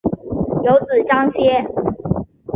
[0.63, 1.63] 有子章碣。